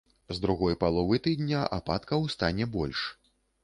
З 0.37 0.45
другой 0.45 0.77
паловы 0.85 1.21
тыдня 1.29 1.61
ападкаў 1.79 2.29
стане 2.37 2.73
больш. 2.79 3.09